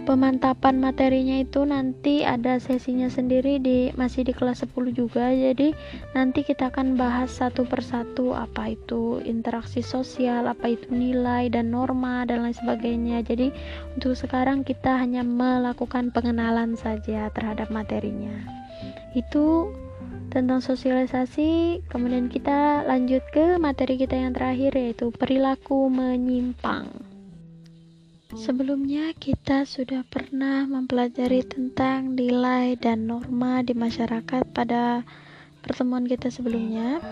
pemantapan 0.09 0.81
materinya 0.81 1.41
itu 1.41 1.65
nanti 1.67 2.25
ada 2.25 2.57
sesinya 2.57 3.11
sendiri 3.13 3.61
di 3.61 3.93
masih 3.99 4.25
di 4.25 4.33
kelas 4.33 4.65
10 4.65 4.97
juga. 4.97 5.29
Jadi 5.29 5.77
nanti 6.17 6.47
kita 6.47 6.73
akan 6.73 6.97
bahas 6.97 7.29
satu 7.35 7.69
persatu 7.69 8.33
apa 8.33 8.73
itu 8.73 9.21
interaksi 9.27 9.85
sosial 9.85 10.49
apa 10.49 10.73
itu 10.73 10.89
nilai 10.93 11.53
dan 11.53 11.75
norma 11.75 12.25
dan 12.25 12.47
lain 12.47 12.57
sebagainya. 12.57 13.21
Jadi 13.27 13.53
untuk 13.99 14.17
sekarang 14.17 14.65
kita 14.65 14.97
hanya 14.97 15.21
melakukan 15.27 16.15
pengenalan 16.15 16.79
saja 16.79 17.29
terhadap 17.35 17.69
materinya. 17.69 18.35
Itu 19.13 19.75
tentang 20.31 20.63
sosialisasi. 20.63 21.83
Kemudian 21.91 22.31
kita 22.31 22.87
lanjut 22.87 23.27
ke 23.35 23.59
materi 23.59 23.99
kita 23.99 24.15
yang 24.15 24.33
terakhir 24.33 24.73
yaitu 24.79 25.11
perilaku 25.11 25.91
menyimpang 25.91 27.10
Sebelumnya 28.31 29.11
kita 29.19 29.67
sudah 29.67 30.07
pernah 30.07 30.63
mempelajari 30.63 31.43
tentang 31.43 32.15
nilai 32.15 32.79
dan 32.79 33.11
norma 33.11 33.59
di 33.67 33.75
masyarakat 33.75 34.55
pada 34.55 35.03
pertemuan 35.67 36.07
kita 36.07 36.31
sebelumnya. 36.31 37.03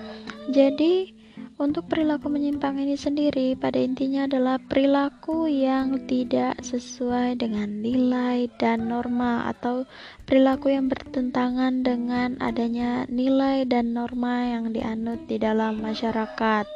Jadi, 0.55 1.11
untuk 1.59 1.91
perilaku 1.91 2.31
menyimpang 2.31 2.79
ini 2.79 2.95
sendiri 2.95 3.59
pada 3.59 3.83
intinya 3.83 4.31
adalah 4.31 4.63
perilaku 4.63 5.51
yang 5.51 6.07
tidak 6.07 6.63
sesuai 6.63 7.35
dengan 7.35 7.83
nilai 7.83 8.47
dan 8.63 8.87
norma 8.87 9.51
atau 9.51 9.91
perilaku 10.23 10.71
yang 10.71 10.87
bertentangan 10.87 11.83
dengan 11.83 12.39
adanya 12.39 13.11
nilai 13.11 13.67
dan 13.67 13.91
norma 13.91 14.55
yang 14.55 14.71
dianut 14.71 15.27
di 15.27 15.43
dalam 15.43 15.83
masyarakat 15.83 16.71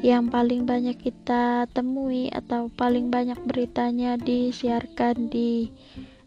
yang 0.00 0.32
paling 0.32 0.64
banyak 0.64 0.96
kita 0.96 1.68
temui 1.76 2.32
atau 2.32 2.72
paling 2.72 3.12
banyak 3.12 3.36
beritanya 3.44 4.16
disiarkan 4.16 5.28
di 5.28 5.68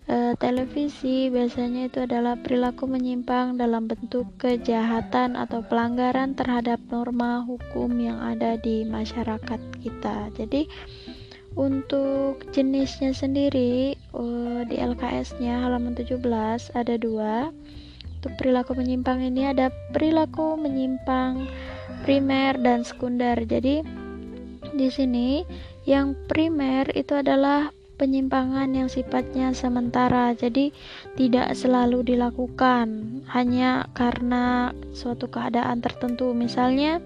uh, 0.05 0.37
televisi 0.37 1.33
biasanya 1.33 1.89
itu 1.89 2.05
adalah 2.05 2.37
perilaku 2.37 2.85
menyimpang 2.85 3.57
dalam 3.57 3.89
bentuk 3.89 4.29
kejahatan 4.37 5.33
atau 5.33 5.65
pelanggaran 5.65 6.37
terhadap 6.37 6.77
norma 6.93 7.41
hukum 7.41 7.97
yang 7.97 8.21
ada 8.21 8.61
di 8.61 8.85
masyarakat 8.85 9.59
kita. 9.81 10.29
Jadi 10.37 10.69
untuk 11.57 12.45
jenisnya 12.53 13.13
sendiri 13.13 13.97
uh, 14.13 14.65
di 14.65 14.77
LKS-nya 14.77 15.65
halaman 15.65 15.97
17 15.97 16.21
ada 16.77 16.95
dua. 16.97 17.49
Untuk 18.23 18.39
perilaku 18.39 18.71
menyimpang 18.79 19.19
ini 19.19 19.51
ada 19.51 19.67
perilaku 19.91 20.55
menyimpang 20.55 21.43
primer 22.07 22.55
dan 22.55 22.87
sekunder. 22.87 23.35
Jadi 23.43 23.83
di 24.71 24.87
sini 24.87 25.43
yang 25.83 26.15
primer 26.31 26.87
itu 26.95 27.19
adalah 27.19 27.75
penyimpangan 27.99 28.71
yang 28.71 28.87
sifatnya 28.87 29.51
sementara. 29.51 30.31
Jadi 30.39 30.71
tidak 31.19 31.51
selalu 31.51 32.15
dilakukan 32.15 33.19
hanya 33.27 33.91
karena 33.91 34.71
suatu 34.95 35.27
keadaan 35.27 35.83
tertentu. 35.83 36.31
Misalnya 36.31 37.03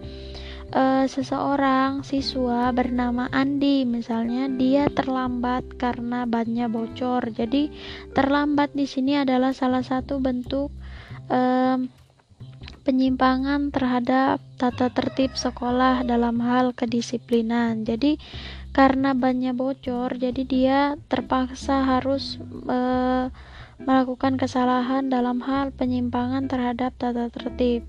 uh, 0.69 1.09
seseorang 1.09 2.05
siswa 2.05 2.69
bernama 2.77 3.25
Andi 3.33 3.89
misalnya 3.89 4.53
dia 4.53 4.85
terlambat 4.93 5.81
karena 5.81 6.29
bannya 6.29 6.69
bocor. 6.69 7.25
Jadi 7.33 7.73
terlambat 8.13 8.77
di 8.77 8.85
sini 8.85 9.17
adalah 9.17 9.49
salah 9.49 9.81
satu 9.81 10.21
bentuk 10.21 10.69
um, 11.27 11.87
penyimpangan 12.87 13.67
terhadap 13.67 14.39
tata 14.55 14.87
tertib 14.87 15.35
sekolah 15.35 16.07
dalam 16.07 16.39
hal 16.39 16.71
kedisiplinan. 16.71 17.83
Jadi 17.83 18.15
karena 18.71 19.11
banyak 19.11 19.51
bocor, 19.51 20.15
jadi 20.15 20.41
dia 20.47 20.79
terpaksa 21.11 21.83
harus 21.83 22.39
e, 22.63 22.79
melakukan 23.83 24.39
kesalahan 24.39 25.11
dalam 25.11 25.43
hal 25.43 25.75
penyimpangan 25.75 26.47
terhadap 26.47 26.95
tata 26.95 27.27
tertib 27.27 27.83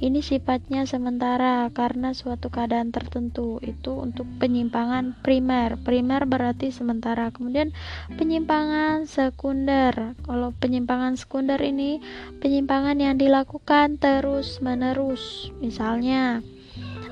ini 0.00 0.24
sifatnya 0.24 0.88
sementara 0.88 1.68
karena 1.76 2.16
suatu 2.16 2.48
keadaan 2.48 2.88
tertentu. 2.88 3.60
Itu 3.60 4.00
untuk 4.00 4.24
penyimpangan 4.40 5.20
primer. 5.20 5.76
Primer 5.84 6.24
berarti 6.24 6.72
sementara. 6.72 7.28
Kemudian 7.28 7.76
penyimpangan 8.16 9.04
sekunder. 9.04 10.16
Kalau 10.24 10.56
penyimpangan 10.56 11.20
sekunder 11.20 11.60
ini 11.60 12.00
penyimpangan 12.40 12.96
yang 12.96 13.20
dilakukan 13.20 14.00
terus 14.00 14.64
menerus 14.64 15.52
misalnya 15.60 16.40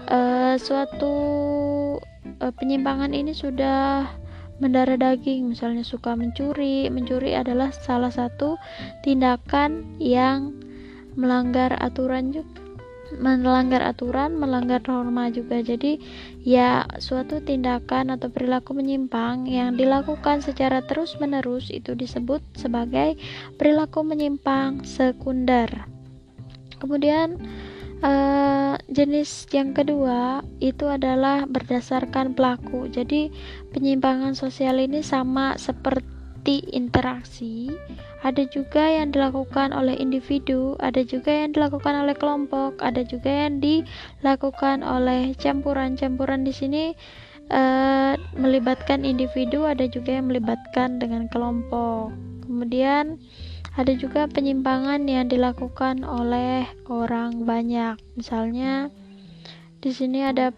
uh, 0.08 0.56
suatu 0.56 1.14
uh, 2.40 2.52
penyimpangan 2.56 3.12
ini 3.12 3.36
sudah 3.36 4.08
mendarah 4.64 4.96
daging. 4.96 5.52
Misalnya 5.52 5.84
suka 5.84 6.16
mencuri. 6.16 6.88
Mencuri 6.88 7.36
adalah 7.36 7.68
salah 7.68 8.08
satu 8.08 8.56
tindakan 9.04 10.00
yang 10.00 10.56
melanggar 11.20 11.76
aturan 11.84 12.32
juga 12.32 12.67
melanggar 13.16 13.80
aturan, 13.80 14.36
melanggar 14.36 14.84
norma 14.84 15.32
juga. 15.32 15.64
Jadi, 15.64 15.96
ya 16.44 16.84
suatu 17.00 17.40
tindakan 17.40 18.12
atau 18.12 18.28
perilaku 18.28 18.76
menyimpang 18.76 19.48
yang 19.48 19.80
dilakukan 19.80 20.44
secara 20.44 20.84
terus-menerus 20.84 21.72
itu 21.72 21.96
disebut 21.96 22.44
sebagai 22.52 23.16
perilaku 23.56 24.04
menyimpang 24.04 24.84
sekunder. 24.84 25.88
Kemudian 26.76 27.40
uh, 28.04 28.76
jenis 28.92 29.48
yang 29.50 29.72
kedua 29.72 30.44
itu 30.60 30.84
adalah 30.84 31.48
berdasarkan 31.48 32.36
pelaku. 32.36 32.92
Jadi, 32.92 33.32
penyimpangan 33.72 34.36
sosial 34.36 34.82
ini 34.82 35.00
sama 35.00 35.56
seperti 35.56 36.17
inti 36.48 36.64
interaksi, 36.72 37.68
ada 38.24 38.40
juga 38.48 38.80
yang 38.88 39.12
dilakukan 39.12 39.76
oleh 39.76 39.92
individu, 40.00 40.80
ada 40.80 41.04
juga 41.04 41.44
yang 41.44 41.52
dilakukan 41.52 42.08
oleh 42.08 42.16
kelompok, 42.16 42.80
ada 42.80 43.04
juga 43.04 43.28
yang 43.28 43.60
dilakukan 43.60 44.80
oleh 44.80 45.36
campuran-campuran 45.36 46.48
di 46.48 46.52
sini 46.56 46.84
uh, 47.52 48.16
melibatkan 48.40 49.04
individu, 49.04 49.68
ada 49.68 49.84
juga 49.92 50.16
yang 50.16 50.32
melibatkan 50.32 50.96
dengan 50.96 51.28
kelompok. 51.28 52.16
Kemudian 52.48 53.20
ada 53.76 53.92
juga 53.92 54.24
penyimpangan 54.24 55.04
yang 55.04 55.28
dilakukan 55.28 56.00
oleh 56.00 56.64
orang 56.88 57.44
banyak. 57.44 58.00
Misalnya 58.16 58.88
di 59.84 59.92
sini 59.92 60.24
ada 60.24 60.56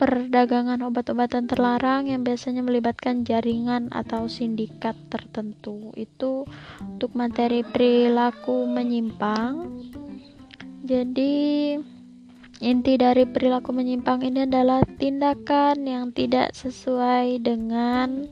perdagangan 0.00 0.80
obat-obatan 0.80 1.44
terlarang 1.44 2.08
yang 2.08 2.24
biasanya 2.24 2.64
melibatkan 2.64 3.20
jaringan 3.20 3.92
atau 3.92 4.32
sindikat 4.32 4.96
tertentu. 5.12 5.92
Itu 5.92 6.48
untuk 6.80 7.12
materi 7.12 7.60
perilaku 7.60 8.64
menyimpang. 8.64 9.84
Jadi 10.88 11.76
inti 12.64 12.92
dari 12.96 13.28
perilaku 13.28 13.76
menyimpang 13.76 14.24
ini 14.24 14.48
adalah 14.48 14.80
tindakan 14.96 15.84
yang 15.84 16.16
tidak 16.16 16.56
sesuai 16.56 17.44
dengan 17.44 18.24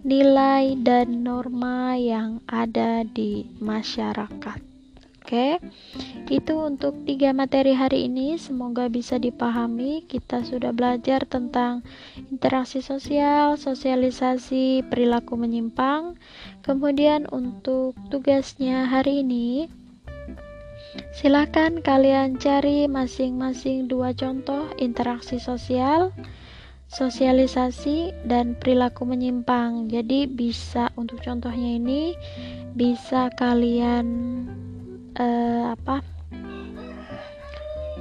nilai 0.00 0.80
dan 0.80 1.20
norma 1.20 1.92
yang 2.00 2.40
ada 2.48 3.04
di 3.04 3.44
masyarakat. 3.60 4.71
Oke, 5.32 5.64
itu 6.28 6.60
untuk 6.60 7.08
tiga 7.08 7.32
materi 7.32 7.72
hari 7.72 8.04
ini. 8.04 8.36
Semoga 8.36 8.92
bisa 8.92 9.16
dipahami. 9.16 10.04
Kita 10.04 10.44
sudah 10.44 10.76
belajar 10.76 11.24
tentang 11.24 11.80
interaksi 12.28 12.84
sosial, 12.84 13.56
sosialisasi, 13.56 14.84
perilaku 14.92 15.40
menyimpang. 15.40 16.20
Kemudian, 16.60 17.24
untuk 17.32 17.96
tugasnya 18.12 18.84
hari 18.84 19.24
ini, 19.24 19.72
silakan 21.16 21.80
kalian 21.80 22.36
cari 22.36 22.84
masing-masing 22.84 23.88
dua 23.88 24.12
contoh 24.12 24.68
interaksi 24.76 25.40
sosial 25.40 26.12
sosialisasi 26.92 28.28
dan 28.28 28.52
perilaku 28.52 29.08
menyimpang. 29.08 29.88
Jadi 29.88 30.28
bisa 30.28 30.92
untuk 31.00 31.24
contohnya 31.24 31.80
ini 31.80 32.12
bisa 32.76 33.32
kalian 33.32 34.04
uh, 35.22 35.62
apa? 35.78 36.02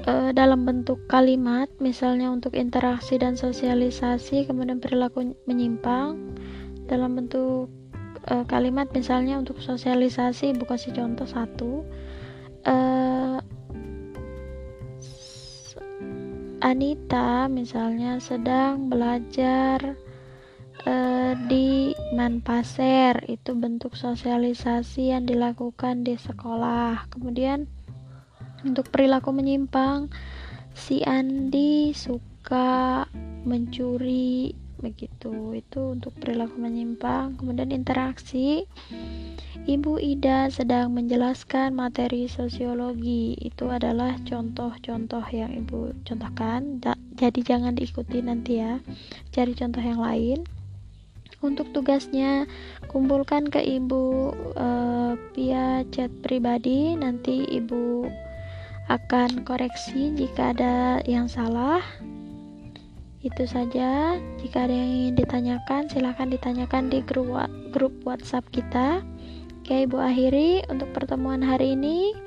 Uh, 0.01 0.33
dalam 0.33 0.65
bentuk 0.65 0.97
kalimat 1.05 1.69
misalnya 1.77 2.33
untuk 2.33 2.57
interaksi 2.57 3.21
dan 3.21 3.37
sosialisasi 3.37 4.49
kemudian 4.49 4.81
perilaku 4.81 5.37
menyimpang. 5.45 6.17
Dalam 6.89 7.15
bentuk 7.15 7.69
uh, 8.27 8.45
kalimat 8.49 8.89
misalnya 8.97 9.37
untuk 9.37 9.61
sosialisasi 9.61 10.57
ibu 10.57 10.65
kasih 10.65 10.97
contoh 10.97 11.29
satu. 11.29 11.85
Uh, 12.65 13.37
Anita 16.61 17.49
misalnya 17.49 18.21
sedang 18.21 18.85
belajar 18.85 19.97
uh, 20.85 21.33
di 21.47 21.93
Manpaser. 22.13 23.25
Itu 23.27 23.57
bentuk 23.57 23.93
sosialisasi 23.97 25.13
yang 25.13 25.27
dilakukan 25.27 26.03
di 26.05 26.17
sekolah. 26.17 27.07
Kemudian 27.11 27.67
untuk 28.61 28.89
perilaku 28.93 29.33
menyimpang 29.33 30.13
si 30.71 31.01
Andi 31.03 31.91
suka 31.93 33.05
mencuri 33.45 34.53
begitu. 34.81 35.53
Itu 35.53 35.97
untuk 35.97 36.13
perilaku 36.17 36.57
menyimpang. 36.57 37.37
Kemudian 37.37 37.69
interaksi 37.69 38.65
Ibu 39.61 40.01
Ida 40.01 40.49
sedang 40.49 40.97
menjelaskan 40.97 41.77
materi 41.77 42.25
sosiologi. 42.25 43.37
Itu 43.37 43.69
adalah 43.69 44.17
contoh-contoh 44.25 45.21
yang 45.29 45.53
Ibu 45.53 46.01
contohkan. 46.01 46.81
Jadi 47.13 47.45
jangan 47.45 47.77
diikuti 47.77 48.25
nanti 48.25 48.57
ya. 48.57 48.81
Cari 49.29 49.53
contoh 49.53 49.83
yang 49.85 50.01
lain 50.01 50.41
untuk 51.41 51.73
tugasnya 51.73 52.45
kumpulkan 52.89 53.49
ke 53.49 53.61
Ibu 53.61 54.03
uh, 54.55 55.13
via 55.33 55.81
chat 55.89 56.09
pribadi 56.21 56.93
nanti 56.93 57.45
Ibu 57.49 58.09
akan 58.89 59.45
koreksi 59.45 60.13
jika 60.17 60.53
ada 60.53 61.01
yang 61.05 61.25
salah 61.25 61.81
itu 63.21 63.45
saja. 63.45 64.17
Jika 64.41 64.65
ada 64.65 64.73
yang 64.73 64.89
ingin 64.89 65.15
ditanyakan, 65.21 65.85
silahkan 65.93 66.29
ditanyakan 66.29 66.89
di 66.89 67.05
grup, 67.05 67.29
grup 67.69 67.93
WhatsApp 68.01 68.49
kita. 68.49 69.05
Oke, 69.61 69.85
Ibu 69.85 69.97
akhiri 70.01 70.65
untuk 70.73 70.89
pertemuan 70.91 71.45
hari 71.45 71.77
ini. 71.77 72.17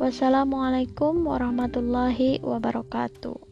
Wassalamualaikum 0.00 1.28
warahmatullahi 1.28 2.40
wabarakatuh. 2.40 3.49